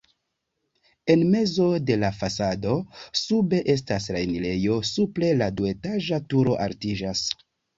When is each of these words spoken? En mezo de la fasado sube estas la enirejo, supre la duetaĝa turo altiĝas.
En 1.13 1.25
mezo 1.33 1.67
de 1.89 1.97
la 2.03 2.09
fasado 2.21 2.73
sube 3.25 3.61
estas 3.75 4.09
la 4.17 4.19
enirejo, 4.29 4.81
supre 4.93 5.31
la 5.43 5.51
duetaĝa 5.61 6.21
turo 6.35 6.61
altiĝas. 6.67 7.27